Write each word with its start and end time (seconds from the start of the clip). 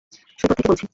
সৈকত 0.39 0.53
থেকে 0.57 0.69
বলছি! 0.69 0.85